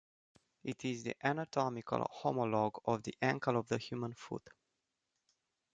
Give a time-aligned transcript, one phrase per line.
[0.63, 4.49] It is the anatomical homologue of the ankle of the human foot.